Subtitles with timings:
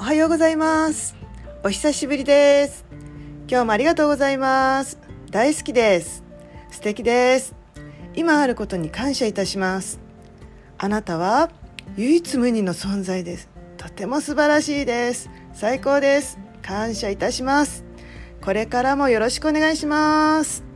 [0.00, 1.16] おはようございます。
[1.64, 2.84] お久しぶりです。
[3.48, 4.96] 今日もありがとうございます。
[5.32, 6.22] 大好きです。
[6.70, 7.56] 素敵です。
[8.14, 9.98] 今あることに感謝いたします。
[10.78, 11.50] あなたは
[11.96, 13.48] 唯一無二の存在です。
[13.76, 15.30] とても素晴らしいです。
[15.52, 16.38] 最高です。
[16.62, 17.84] 感謝いたします。
[18.40, 20.67] これからもよろしくお願いします。